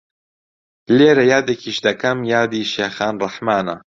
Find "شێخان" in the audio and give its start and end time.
2.73-3.15